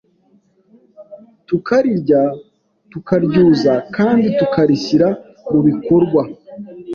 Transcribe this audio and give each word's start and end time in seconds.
tukarirya, 1.47 2.21
tukaryuza, 2.91 3.73
kandi 3.95 4.27
tukarishyira 4.39 5.07
mu 5.51 5.59
bikorwa, 5.67 6.23